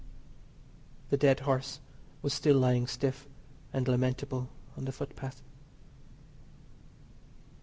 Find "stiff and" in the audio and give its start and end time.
2.87-3.87